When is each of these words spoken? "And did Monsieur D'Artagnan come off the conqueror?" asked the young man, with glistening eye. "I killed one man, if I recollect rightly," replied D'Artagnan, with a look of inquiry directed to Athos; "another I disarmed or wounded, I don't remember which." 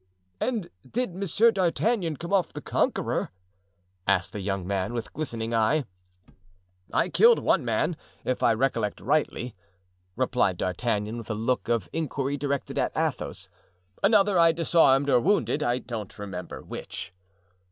"And 0.39 0.71
did 0.89 1.13
Monsieur 1.13 1.51
D'Artagnan 1.51 2.17
come 2.17 2.33
off 2.33 2.51
the 2.53 2.59
conqueror?" 2.59 3.29
asked 4.07 4.33
the 4.33 4.39
young 4.41 4.65
man, 4.65 4.93
with 4.95 5.13
glistening 5.13 5.53
eye. 5.53 5.85
"I 6.91 7.07
killed 7.07 7.37
one 7.37 7.63
man, 7.63 7.95
if 8.25 8.41
I 8.41 8.55
recollect 8.55 8.99
rightly," 8.99 9.53
replied 10.15 10.57
D'Artagnan, 10.57 11.19
with 11.19 11.29
a 11.29 11.35
look 11.35 11.69
of 11.69 11.87
inquiry 11.93 12.35
directed 12.35 12.77
to 12.77 12.91
Athos; 12.95 13.47
"another 14.01 14.39
I 14.39 14.53
disarmed 14.53 15.07
or 15.07 15.19
wounded, 15.19 15.61
I 15.61 15.77
don't 15.77 16.17
remember 16.17 16.63
which." 16.63 17.13